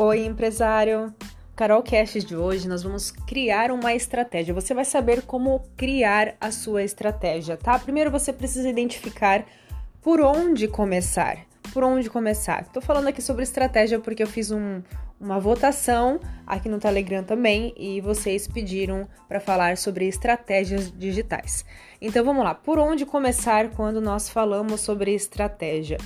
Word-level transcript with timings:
Oi, 0.00 0.26
empresário! 0.26 1.12
Carol 1.56 1.82
Cash 1.82 2.24
de 2.24 2.36
hoje 2.36 2.68
nós 2.68 2.84
vamos 2.84 3.10
criar 3.10 3.72
uma 3.72 3.92
estratégia. 3.92 4.54
Você 4.54 4.72
vai 4.72 4.84
saber 4.84 5.22
como 5.22 5.60
criar 5.76 6.36
a 6.40 6.52
sua 6.52 6.84
estratégia, 6.84 7.56
tá? 7.56 7.76
Primeiro 7.80 8.08
você 8.08 8.32
precisa 8.32 8.68
identificar 8.68 9.44
por 10.00 10.20
onde 10.20 10.68
começar. 10.68 11.38
Por 11.72 11.82
onde 11.82 12.08
começar? 12.08 12.66
Tô 12.66 12.80
falando 12.80 13.08
aqui 13.08 13.20
sobre 13.20 13.42
estratégia 13.42 13.98
porque 13.98 14.22
eu 14.22 14.28
fiz 14.28 14.52
um, 14.52 14.80
uma 15.20 15.40
votação 15.40 16.20
aqui 16.46 16.68
no 16.68 16.78
Telegram 16.78 17.24
também 17.24 17.74
e 17.76 18.00
vocês 18.00 18.46
pediram 18.46 19.08
para 19.26 19.40
falar 19.40 19.76
sobre 19.76 20.06
estratégias 20.06 20.96
digitais. 20.96 21.64
Então 22.00 22.24
vamos 22.24 22.44
lá, 22.44 22.54
por 22.54 22.78
onde 22.78 23.04
começar 23.04 23.70
quando 23.70 24.00
nós 24.00 24.30
falamos 24.30 24.80
sobre 24.80 25.12
estratégia? 25.12 25.98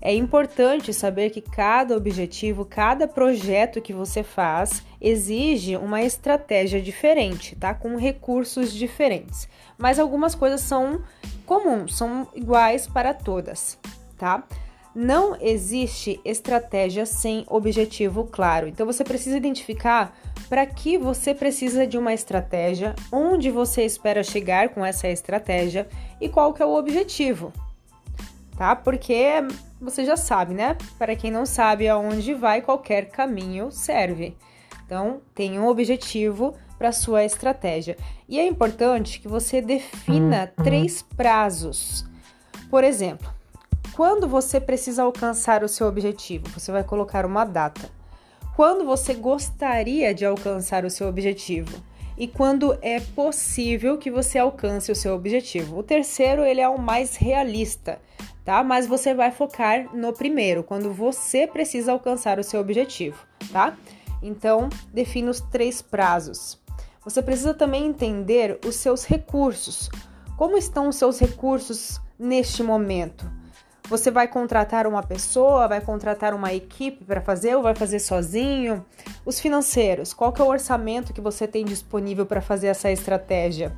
É 0.00 0.14
importante 0.14 0.92
saber 0.92 1.30
que 1.30 1.40
cada 1.40 1.96
objetivo, 1.96 2.64
cada 2.64 3.08
projeto 3.08 3.80
que 3.80 3.92
você 3.92 4.22
faz 4.22 4.82
exige 5.00 5.76
uma 5.76 6.02
estratégia 6.02 6.80
diferente, 6.80 7.56
tá? 7.56 7.74
Com 7.74 7.96
recursos 7.96 8.72
diferentes. 8.72 9.48
Mas 9.76 9.98
algumas 9.98 10.34
coisas 10.34 10.60
são 10.60 11.02
comuns, 11.46 11.96
são 11.96 12.28
iguais 12.34 12.86
para 12.86 13.14
todas, 13.14 13.78
tá? 14.16 14.44
Não 14.94 15.36
existe 15.40 16.20
estratégia 16.24 17.06
sem 17.06 17.44
objetivo 17.46 18.24
claro. 18.24 18.66
Então 18.66 18.84
você 18.84 19.04
precisa 19.04 19.36
identificar 19.36 20.16
para 20.48 20.66
que 20.66 20.96
você 20.98 21.34
precisa 21.34 21.86
de 21.86 21.98
uma 21.98 22.12
estratégia, 22.12 22.94
onde 23.12 23.50
você 23.50 23.84
espera 23.84 24.22
chegar 24.22 24.70
com 24.70 24.84
essa 24.84 25.06
estratégia 25.08 25.86
e 26.20 26.28
qual 26.28 26.52
que 26.52 26.62
é 26.62 26.66
o 26.66 26.74
objetivo, 26.74 27.52
tá? 28.56 28.74
Porque 28.74 29.44
você 29.80 30.04
já 30.04 30.16
sabe, 30.16 30.54
né? 30.54 30.76
Para 30.98 31.14
quem 31.14 31.30
não 31.30 31.46
sabe 31.46 31.88
aonde 31.88 32.34
vai, 32.34 32.62
qualquer 32.62 33.08
caminho 33.10 33.70
serve. 33.70 34.36
Então, 34.84 35.20
tem 35.34 35.58
um 35.58 35.66
objetivo 35.66 36.54
para 36.78 36.92
sua 36.92 37.24
estratégia. 37.24 37.96
E 38.28 38.38
é 38.38 38.46
importante 38.46 39.20
que 39.20 39.28
você 39.28 39.60
defina 39.60 40.52
uhum. 40.56 40.64
três 40.64 41.02
prazos. 41.02 42.06
Por 42.70 42.84
exemplo, 42.84 43.32
quando 43.94 44.28
você 44.28 44.60
precisa 44.60 45.02
alcançar 45.02 45.64
o 45.64 45.68
seu 45.68 45.86
objetivo, 45.86 46.48
você 46.48 46.70
vai 46.70 46.84
colocar 46.84 47.26
uma 47.26 47.44
data. 47.44 47.90
Quando 48.54 48.84
você 48.84 49.14
gostaria 49.14 50.14
de 50.14 50.24
alcançar 50.24 50.84
o 50.84 50.90
seu 50.90 51.08
objetivo 51.08 51.82
e 52.18 52.26
quando 52.26 52.76
é 52.82 53.00
possível 53.00 53.96
que 53.96 54.10
você 54.10 54.38
alcance 54.38 54.90
o 54.90 54.96
seu 54.96 55.14
objetivo. 55.14 55.78
O 55.78 55.82
terceiro, 55.82 56.44
ele 56.44 56.60
é 56.60 56.68
o 56.68 56.78
mais 56.78 57.16
realista 57.16 57.98
tá? 58.48 58.64
Mas 58.64 58.86
você 58.86 59.12
vai 59.12 59.30
focar 59.30 59.94
no 59.94 60.10
primeiro, 60.10 60.64
quando 60.64 60.90
você 60.90 61.46
precisa 61.46 61.92
alcançar 61.92 62.38
o 62.38 62.42
seu 62.42 62.58
objetivo, 62.62 63.18
tá? 63.52 63.76
Então, 64.22 64.70
defina 64.90 65.30
os 65.30 65.38
três 65.38 65.82
prazos. 65.82 66.58
Você 67.04 67.20
precisa 67.20 67.52
também 67.52 67.84
entender 67.84 68.58
os 68.66 68.76
seus 68.76 69.04
recursos. 69.04 69.90
Como 70.38 70.56
estão 70.56 70.88
os 70.88 70.96
seus 70.96 71.18
recursos 71.18 72.00
neste 72.18 72.62
momento? 72.62 73.30
Você 73.88 74.10
vai 74.10 74.28
contratar 74.28 74.86
uma 74.86 75.02
pessoa, 75.02 75.66
vai 75.66 75.80
contratar 75.80 76.34
uma 76.34 76.52
equipe 76.52 77.04
para 77.04 77.20
fazer 77.20 77.56
ou 77.56 77.62
vai 77.62 77.74
fazer 77.74 77.98
sozinho? 77.98 78.84
Os 79.24 79.40
financeiros, 79.40 80.12
qual 80.12 80.32
que 80.32 80.40
é 80.40 80.44
o 80.44 80.48
orçamento 80.48 81.12
que 81.12 81.20
você 81.20 81.46
tem 81.46 81.64
disponível 81.64 82.26
para 82.26 82.40
fazer 82.40 82.68
essa 82.68 82.90
estratégia? 82.90 83.72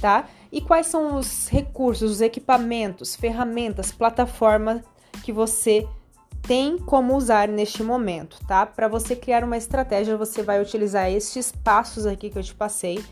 tá? 0.00 0.28
E 0.50 0.60
quais 0.60 0.86
são 0.86 1.16
os 1.16 1.48
recursos, 1.48 2.10
os 2.10 2.20
equipamentos, 2.20 3.14
ferramentas, 3.16 3.92
plataformas 3.92 4.82
que 5.22 5.32
você 5.32 5.86
tem 6.42 6.76
como 6.76 7.16
usar 7.16 7.46
neste 7.46 7.82
momento, 7.82 8.38
tá? 8.46 8.66
Para 8.66 8.88
você 8.88 9.14
criar 9.14 9.44
uma 9.44 9.56
estratégia, 9.56 10.16
você 10.16 10.42
vai 10.42 10.60
utilizar 10.60 11.08
estes 11.10 11.52
passos 11.52 12.04
aqui 12.04 12.30
que 12.30 12.38
eu 12.38 12.42
te 12.42 12.54
passei, 12.54 13.02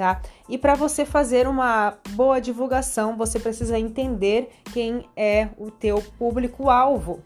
tá? 0.00 0.22
E 0.48 0.56
para 0.56 0.74
você 0.74 1.04
fazer 1.04 1.46
uma 1.46 1.98
boa 2.12 2.40
divulgação, 2.40 3.18
você 3.18 3.38
precisa 3.38 3.78
entender 3.78 4.48
quem 4.72 5.06
é 5.14 5.50
o 5.58 5.70
teu 5.70 6.02
público-alvo. 6.18 7.20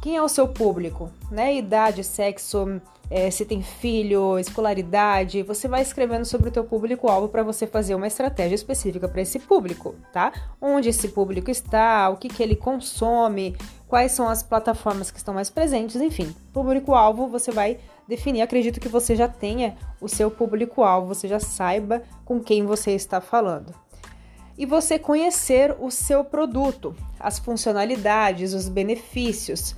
Quem 0.00 0.16
é 0.16 0.22
o 0.22 0.28
seu 0.28 0.46
público, 0.46 1.10
né? 1.30 1.56
Idade, 1.56 2.04
sexo, 2.04 2.80
é, 3.10 3.30
se 3.30 3.44
tem 3.44 3.62
filho, 3.62 4.38
escolaridade, 4.38 5.42
você 5.42 5.66
vai 5.66 5.82
escrevendo 5.82 6.24
sobre 6.24 6.50
o 6.50 6.52
teu 6.52 6.62
público-alvo 6.62 7.28
para 7.28 7.42
você 7.42 7.66
fazer 7.66 7.94
uma 7.94 8.06
estratégia 8.06 8.54
específica 8.54 9.08
para 9.08 9.22
esse 9.22 9.38
público, 9.38 9.94
tá? 10.12 10.32
Onde 10.60 10.90
esse 10.90 11.08
público 11.08 11.50
está, 11.50 12.10
o 12.10 12.16
que, 12.16 12.28
que 12.28 12.42
ele 12.42 12.54
consome, 12.54 13.56
quais 13.88 14.12
são 14.12 14.28
as 14.28 14.42
plataformas 14.42 15.10
que 15.10 15.18
estão 15.18 15.34
mais 15.34 15.48
presentes, 15.48 15.96
enfim. 15.96 16.34
Público-alvo 16.52 17.26
você 17.26 17.50
vai 17.50 17.78
definir. 18.06 18.42
Acredito 18.42 18.80
que 18.80 18.88
você 18.88 19.16
já 19.16 19.26
tenha 19.26 19.76
o 20.00 20.08
seu 20.08 20.30
público-alvo, 20.30 21.14
você 21.14 21.26
já 21.26 21.40
saiba 21.40 22.02
com 22.24 22.38
quem 22.38 22.64
você 22.64 22.92
está 22.92 23.20
falando. 23.20 23.74
E 24.56 24.66
você 24.66 24.98
conhecer 24.98 25.74
o 25.78 25.90
seu 25.90 26.24
produto, 26.24 26.94
as 27.18 27.38
funcionalidades, 27.38 28.52
os 28.52 28.68
benefícios, 28.68 29.74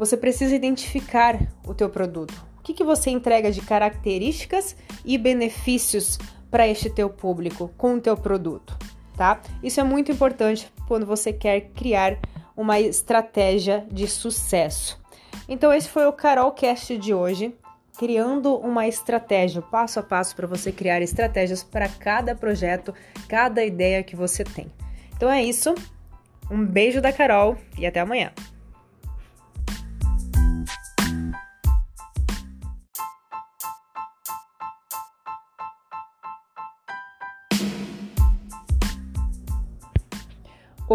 você 0.00 0.16
precisa 0.16 0.54
identificar 0.54 1.38
o 1.62 1.74
teu 1.74 1.90
produto. 1.90 2.32
O 2.58 2.62
que, 2.62 2.72
que 2.72 2.82
você 2.82 3.10
entrega 3.10 3.52
de 3.52 3.60
características 3.60 4.74
e 5.04 5.18
benefícios 5.18 6.18
para 6.50 6.66
este 6.66 6.88
teu 6.88 7.10
público 7.10 7.70
com 7.76 7.96
o 7.96 8.00
teu 8.00 8.16
produto, 8.16 8.78
tá? 9.14 9.42
Isso 9.62 9.78
é 9.78 9.84
muito 9.84 10.10
importante 10.10 10.72
quando 10.88 11.04
você 11.04 11.34
quer 11.34 11.60
criar 11.74 12.18
uma 12.56 12.80
estratégia 12.80 13.86
de 13.92 14.08
sucesso. 14.08 14.98
Então 15.46 15.70
esse 15.70 15.90
foi 15.90 16.06
o 16.06 16.14
Carol 16.14 16.50
Cast 16.52 16.96
de 16.96 17.12
hoje, 17.12 17.54
criando 17.98 18.56
uma 18.56 18.88
estratégia 18.88 19.60
passo 19.60 20.00
a 20.00 20.02
passo 20.02 20.34
para 20.34 20.46
você 20.46 20.72
criar 20.72 21.02
estratégias 21.02 21.62
para 21.62 21.86
cada 21.86 22.34
projeto, 22.34 22.94
cada 23.28 23.62
ideia 23.62 24.02
que 24.02 24.16
você 24.16 24.44
tem. 24.44 24.72
Então 25.14 25.30
é 25.30 25.42
isso. 25.42 25.74
Um 26.50 26.64
beijo 26.64 27.02
da 27.02 27.12
Carol 27.12 27.58
e 27.78 27.86
até 27.86 28.00
amanhã. 28.00 28.32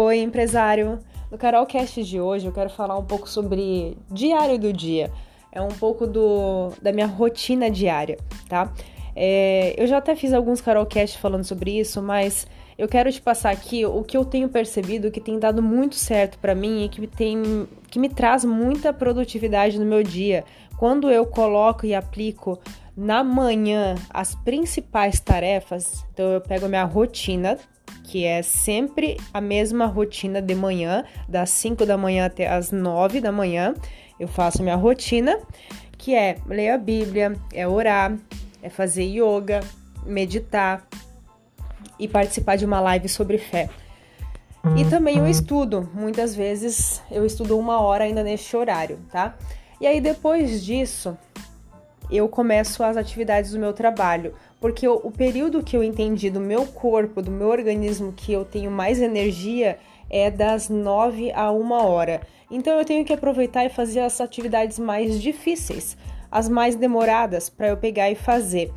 Oi, 0.06 0.20
empresário! 0.20 1.00
No 1.32 1.36
Carolcast 1.36 2.04
de 2.04 2.20
hoje 2.20 2.46
eu 2.46 2.52
quero 2.52 2.70
falar 2.70 2.96
um 2.96 3.04
pouco 3.04 3.28
sobre 3.28 3.98
diário 4.08 4.56
do 4.56 4.72
dia. 4.72 5.10
É 5.50 5.60
um 5.60 5.66
pouco 5.66 6.06
do, 6.06 6.70
da 6.80 6.92
minha 6.92 7.08
rotina 7.08 7.68
diária, 7.68 8.16
tá? 8.48 8.72
É, 9.16 9.74
eu 9.76 9.84
já 9.84 9.98
até 9.98 10.14
fiz 10.14 10.32
alguns 10.32 10.60
Carolcast 10.60 11.18
falando 11.18 11.42
sobre 11.42 11.76
isso, 11.76 12.00
mas 12.00 12.46
eu 12.78 12.86
quero 12.86 13.10
te 13.10 13.20
passar 13.20 13.50
aqui 13.50 13.84
o 13.84 14.04
que 14.04 14.16
eu 14.16 14.24
tenho 14.24 14.48
percebido 14.48 15.10
que 15.10 15.20
tem 15.20 15.40
dado 15.40 15.60
muito 15.60 15.96
certo 15.96 16.38
para 16.38 16.54
mim 16.54 16.84
e 16.84 16.88
que 16.88 17.04
tem 17.08 17.66
que 17.90 17.98
me 17.98 18.08
traz 18.08 18.44
muita 18.44 18.92
produtividade 18.92 19.76
no 19.76 19.84
meu 19.84 20.04
dia. 20.04 20.44
Quando 20.78 21.10
eu 21.10 21.26
coloco 21.26 21.84
e 21.84 21.96
aplico 21.96 22.60
na 22.96 23.24
manhã 23.24 23.96
as 24.10 24.36
principais 24.36 25.18
tarefas, 25.18 26.06
então 26.12 26.26
eu 26.26 26.40
pego 26.40 26.66
a 26.66 26.68
minha 26.68 26.84
rotina, 26.84 27.58
que 28.04 28.24
é 28.24 28.42
sempre 28.42 29.16
a 29.34 29.40
mesma 29.40 29.86
rotina 29.86 30.40
de 30.40 30.54
manhã, 30.54 31.04
das 31.28 31.50
5 31.50 31.84
da 31.84 31.96
manhã 31.96 32.26
até 32.26 32.48
as 32.48 32.70
9 32.70 33.20
da 33.20 33.32
manhã. 33.32 33.74
Eu 34.18 34.28
faço 34.28 34.62
minha 34.62 34.76
rotina, 34.76 35.38
que 35.98 36.14
é 36.14 36.38
ler 36.46 36.70
a 36.70 36.78
Bíblia, 36.78 37.36
é 37.52 37.66
orar, 37.66 38.16
é 38.62 38.70
fazer 38.70 39.04
yoga, 39.04 39.60
meditar 40.04 40.86
e 41.98 42.06
participar 42.06 42.56
de 42.56 42.64
uma 42.64 42.80
live 42.80 43.08
sobre 43.08 43.38
fé. 43.38 43.68
E 44.76 44.84
também 44.84 45.20
o 45.20 45.26
estudo. 45.26 45.88
Muitas 45.94 46.34
vezes 46.34 47.02
eu 47.10 47.24
estudo 47.24 47.58
uma 47.58 47.80
hora 47.80 48.04
ainda 48.04 48.22
neste 48.22 48.56
horário, 48.56 48.98
tá? 49.10 49.36
E 49.80 49.86
aí 49.86 50.00
depois 50.00 50.64
disso, 50.64 51.16
eu 52.10 52.28
começo 52.28 52.82
as 52.82 52.96
atividades 52.96 53.52
do 53.52 53.58
meu 53.58 53.72
trabalho 53.72 54.34
porque 54.60 54.88
o, 54.88 55.10
período 55.10 55.62
que 55.62 55.76
eu 55.76 55.84
entendi 55.84 56.30
do 56.30 56.40
meu 56.40 56.66
corpo, 56.66 57.20
do 57.20 57.30
meu 57.30 57.48
organismo, 57.48 58.12
que 58.12 58.32
eu 58.32 58.44
tenho 58.44 58.70
mais 58.70 59.00
energia 59.00 59.78
é 60.08 60.30
das 60.30 60.68
9 60.68 61.30
a 61.32 61.52
1 61.52 61.70
hora. 61.72 62.20
Então 62.50 62.78
eu 62.78 62.84
tenho 62.84 63.04
que 63.04 63.12
aproveitar 63.12 63.64
e 63.64 63.68
fazer 63.68 64.00
as 64.00 64.20
atividades 64.20 64.78
mais 64.78 65.20
difíceis, 65.20 65.96
as 66.30 66.48
mais 66.48 66.74
demoradas, 66.74 67.48
para 67.48 67.68
eu 67.68 67.76
pegar 67.76 68.10
e 68.10 68.14
fazer 68.14 68.72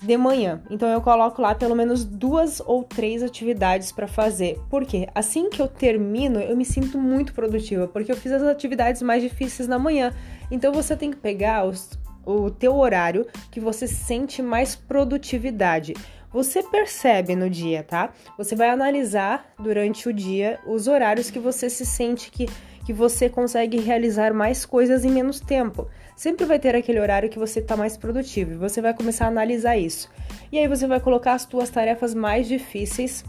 de 0.00 0.16
manhã. 0.16 0.62
Então 0.70 0.88
eu 0.88 1.00
coloco 1.00 1.40
lá 1.40 1.54
pelo 1.54 1.74
menos 1.74 2.04
duas 2.04 2.60
ou 2.60 2.84
três 2.84 3.22
atividades 3.22 3.90
para 3.90 4.06
fazer. 4.06 4.60
Porque 4.68 5.08
assim 5.14 5.48
que 5.48 5.62
eu 5.62 5.68
termino, 5.68 6.38
eu 6.38 6.56
me 6.56 6.64
sinto 6.64 6.98
muito 6.98 7.32
produtiva, 7.32 7.88
porque 7.88 8.12
eu 8.12 8.16
fiz 8.16 8.30
as 8.32 8.42
atividades 8.42 9.00
mais 9.00 9.22
difíceis 9.22 9.66
na 9.66 9.78
manhã. 9.78 10.12
Então 10.50 10.72
você 10.72 10.94
tem 10.94 11.10
que 11.10 11.16
pegar 11.16 11.64
os 11.64 11.98
o 12.26 12.50
teu 12.50 12.74
horário 12.76 13.26
que 13.50 13.60
você 13.60 13.86
sente 13.86 14.42
mais 14.42 14.74
produtividade. 14.74 15.94
Você 16.32 16.64
percebe 16.64 17.36
no 17.36 17.48
dia, 17.48 17.84
tá? 17.84 18.12
Você 18.36 18.56
vai 18.56 18.68
analisar 18.68 19.52
durante 19.56 20.08
o 20.08 20.12
dia 20.12 20.58
os 20.66 20.88
horários 20.88 21.30
que 21.30 21.38
você 21.38 21.70
se 21.70 21.86
sente 21.86 22.28
que, 22.30 22.48
que 22.84 22.92
você 22.92 23.28
consegue 23.28 23.78
realizar 23.78 24.34
mais 24.34 24.66
coisas 24.66 25.04
em 25.04 25.12
menos 25.12 25.38
tempo. 25.38 25.86
Sempre 26.16 26.44
vai 26.44 26.58
ter 26.58 26.74
aquele 26.74 26.98
horário 26.98 27.28
que 27.28 27.38
você 27.38 27.60
está 27.60 27.76
mais 27.76 27.96
produtivo 27.96 28.52
e 28.52 28.56
você 28.56 28.80
vai 28.80 28.92
começar 28.92 29.26
a 29.26 29.28
analisar 29.28 29.76
isso. 29.76 30.10
E 30.50 30.58
aí 30.58 30.66
você 30.66 30.86
vai 30.86 30.98
colocar 30.98 31.34
as 31.34 31.42
suas 31.42 31.70
tarefas 31.70 32.14
mais 32.14 32.48
difíceis 32.48 33.24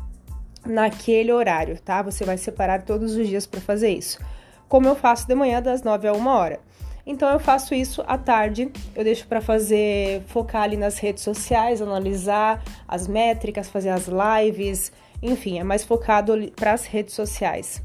naquele 0.66 1.32
horário, 1.32 1.80
tá? 1.80 2.02
Você 2.02 2.26
vai 2.26 2.38
separar 2.38 2.84
todos 2.84 3.16
os 3.16 3.28
dias 3.28 3.46
para 3.46 3.62
fazer 3.62 3.90
isso. 3.90 4.20
Como 4.68 4.88
eu 4.88 4.96
faço 4.96 5.28
de 5.28 5.36
manhã 5.36 5.62
das 5.62 5.84
9 5.84 6.08
a 6.08 6.14
1 6.14 6.28
hora. 6.28 6.60
Então 7.06 7.30
eu 7.30 7.40
faço 7.40 7.76
isso 7.76 8.04
à 8.08 8.18
tarde, 8.18 8.72
eu 8.96 9.04
deixo 9.04 9.28
para 9.28 9.40
fazer, 9.40 10.24
focar 10.28 10.64
ali 10.64 10.76
nas 10.76 10.98
redes 10.98 11.24
sociais, 11.24 11.82
analisar 11.82 12.64
as 12.88 13.08
métricas, 13.08 13.70
fazer 13.70 13.90
as 13.90 14.08
lives, 14.08 14.92
enfim, 15.22 15.60
é 15.60 15.64
mais 15.64 15.84
focado 15.84 16.34
para 16.56 16.74
as 16.74 16.86
redes 16.86 17.14
sociais. 17.14 17.82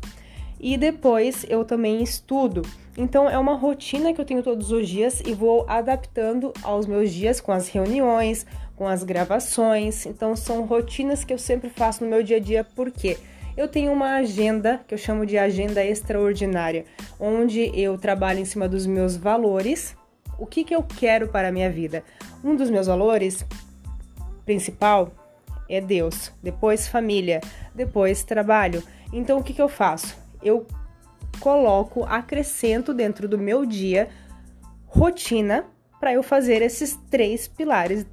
E 0.59 0.77
depois 0.77 1.45
eu 1.49 1.65
também 1.65 2.03
estudo. 2.03 2.63
Então 2.97 3.29
é 3.29 3.39
uma 3.39 3.55
rotina 3.55 4.13
que 4.13 4.21
eu 4.21 4.25
tenho 4.25 4.43
todos 4.43 4.71
os 4.71 4.89
dias 4.89 5.23
e 5.25 5.33
vou 5.33 5.65
adaptando 5.69 6.53
aos 6.63 6.87
meus 6.87 7.13
dias 7.13 7.41
com 7.41 7.53
as 7.53 7.69
reuniões, 7.69 8.47
com 8.77 8.87
as 8.87 9.03
gravações. 9.03 10.07
Então 10.07 10.35
são 10.35 10.67
rotinas 10.67 11.25
que 11.25 11.33
eu 11.33 11.39
sempre 11.39 11.71
faço 11.71 12.05
no 12.05 12.11
meu 12.11 12.23
dia 12.23 12.37
a 12.37 12.41
dia, 12.41 12.65
porque 12.65 13.15
quê? 13.15 13.21
Eu 13.61 13.69
tenho 13.69 13.93
uma 13.93 14.15
agenda 14.15 14.81
que 14.89 14.95
eu 14.95 14.99
chamo 14.99 15.27
de 15.27 15.37
agenda 15.37 15.85
extraordinária, 15.85 16.87
onde 17.21 17.71
eu 17.79 17.99
trabalho 17.99 18.39
em 18.39 18.45
cima 18.47 18.67
dos 18.67 18.87
meus 18.87 19.17
valores, 19.17 19.95
o 20.39 20.47
que, 20.47 20.65
que 20.65 20.75
eu 20.75 20.83
quero 20.83 21.29
para 21.29 21.49
a 21.49 21.53
minha 21.53 21.71
vida. 21.71 22.03
Um 22.43 22.57
dos 22.57 22.71
meus 22.71 22.87
valores 22.87 23.45
principal 24.47 25.13
é 25.69 25.79
Deus, 25.79 26.33
depois 26.43 26.89
família, 26.89 27.43
depois 27.75 28.25
trabalho. 28.25 28.83
Então 29.13 29.41
o 29.41 29.43
que, 29.43 29.53
que 29.53 29.61
eu 29.61 29.69
faço? 29.69 30.17
Eu 30.43 30.67
coloco, 31.39 32.05
acrescento 32.05 32.95
dentro 32.95 33.29
do 33.29 33.37
meu 33.37 33.67
dia 33.67 34.09
rotina 34.87 35.67
para 36.01 36.15
eu 36.15 36.23
fazer 36.23 36.63
esses 36.63 36.99
três 37.11 37.47
pilares 37.47 38.07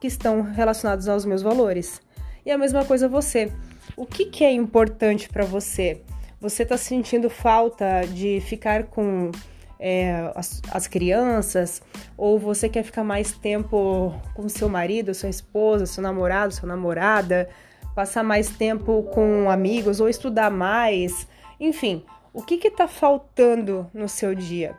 que 0.00 0.06
estão 0.06 0.40
relacionados 0.40 1.06
aos 1.06 1.26
meus 1.26 1.42
valores. 1.42 2.00
E 2.46 2.50
a 2.50 2.56
mesma 2.56 2.82
coisa 2.82 3.06
você. 3.06 3.52
O 3.96 4.04
que, 4.04 4.26
que 4.26 4.44
é 4.44 4.50
importante 4.50 5.28
para 5.28 5.44
você? 5.44 6.02
Você 6.40 6.64
está 6.64 6.76
sentindo 6.76 7.30
falta 7.30 8.02
de 8.12 8.40
ficar 8.40 8.84
com 8.84 9.30
é, 9.78 10.32
as, 10.34 10.60
as, 10.72 10.88
crianças? 10.88 11.80
Ou 12.16 12.36
você 12.38 12.68
quer 12.68 12.82
ficar 12.82 13.04
mais 13.04 13.32
tempo 13.32 14.12
com 14.34 14.48
seu 14.48 14.68
marido, 14.68 15.14
sua 15.14 15.28
esposa, 15.28 15.86
seu 15.86 16.02
namorado, 16.02 16.52
sua 16.52 16.68
namorada? 16.68 17.48
Passar 17.94 18.24
mais 18.24 18.48
tempo 18.48 19.04
com 19.14 19.48
amigos 19.48 20.00
ou 20.00 20.08
estudar 20.08 20.50
mais? 20.50 21.28
Enfim, 21.60 22.04
o 22.32 22.42
que 22.42 22.54
está 22.66 22.88
faltando 22.88 23.88
no 23.94 24.08
seu 24.08 24.34
dia? 24.34 24.74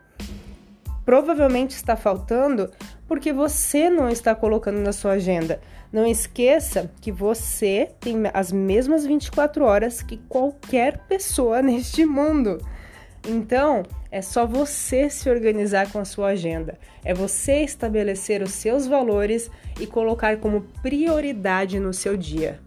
Provavelmente 1.05 1.71
está 1.71 1.95
faltando 1.95 2.69
porque 3.07 3.31
você 3.31 3.89
não 3.89 4.09
está 4.09 4.33
colocando 4.33 4.79
na 4.79 4.91
sua 4.91 5.11
agenda. 5.11 5.59
Não 5.91 6.05
esqueça 6.05 6.91
que 6.99 7.11
você 7.11 7.91
tem 7.99 8.15
as 8.33 8.51
mesmas 8.51 9.05
24 9.05 9.63
horas 9.63 10.01
que 10.01 10.17
qualquer 10.29 10.97
pessoa 11.07 11.61
neste 11.63 12.05
mundo. 12.05 12.59
Então, 13.27 13.83
é 14.11 14.21
só 14.21 14.45
você 14.45 15.09
se 15.09 15.29
organizar 15.29 15.91
com 15.91 15.99
a 15.99 16.05
sua 16.05 16.27
agenda. 16.29 16.77
É 17.03 17.13
você 17.13 17.63
estabelecer 17.63 18.41
os 18.41 18.51
seus 18.51 18.85
valores 18.87 19.49
e 19.79 19.87
colocar 19.87 20.37
como 20.37 20.61
prioridade 20.81 21.79
no 21.79 21.93
seu 21.93 22.15
dia. 22.15 22.59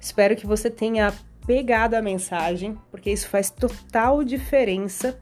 Espero 0.00 0.36
que 0.36 0.46
você 0.46 0.70
tenha 0.70 1.12
pegado 1.46 1.94
a 1.94 2.02
mensagem, 2.02 2.76
porque 2.90 3.10
isso 3.10 3.28
faz 3.28 3.50
total 3.50 4.24
diferença 4.24 5.18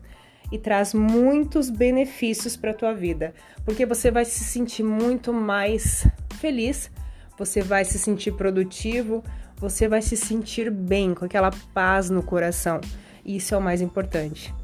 e 0.54 0.58
traz 0.58 0.94
muitos 0.94 1.68
benefícios 1.68 2.56
para 2.56 2.70
a 2.70 2.74
tua 2.74 2.94
vida, 2.94 3.34
porque 3.64 3.84
você 3.84 4.08
vai 4.08 4.24
se 4.24 4.44
sentir 4.44 4.84
muito 4.84 5.32
mais 5.32 6.06
feliz, 6.38 6.92
você 7.36 7.60
vai 7.60 7.84
se 7.84 7.98
sentir 7.98 8.30
produtivo, 8.36 9.24
você 9.56 9.88
vai 9.88 10.00
se 10.00 10.16
sentir 10.16 10.70
bem, 10.70 11.12
com 11.12 11.24
aquela 11.24 11.50
paz 11.72 12.08
no 12.08 12.22
coração. 12.22 12.80
E 13.24 13.34
isso 13.36 13.52
é 13.52 13.58
o 13.58 13.60
mais 13.60 13.80
importante. 13.80 14.54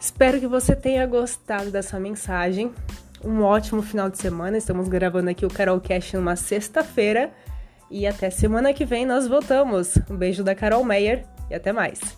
Espero 0.00 0.40
que 0.40 0.46
você 0.46 0.74
tenha 0.74 1.04
gostado 1.04 1.70
dessa 1.70 2.00
mensagem. 2.00 2.72
Um 3.22 3.42
ótimo 3.42 3.82
final 3.82 4.08
de 4.08 4.16
semana. 4.16 4.56
Estamos 4.56 4.88
gravando 4.88 5.28
aqui 5.28 5.44
o 5.44 5.50
Carol 5.50 5.80
Cash 5.80 6.14
numa 6.14 6.36
sexta-feira. 6.36 7.30
E 7.90 8.06
até 8.06 8.30
semana 8.30 8.72
que 8.72 8.86
vem 8.86 9.04
nós 9.04 9.26
voltamos. 9.26 9.98
Um 10.08 10.16
beijo 10.16 10.42
da 10.42 10.54
Carol 10.54 10.84
Meyer 10.84 11.26
e 11.50 11.54
até 11.54 11.72
mais. 11.72 12.17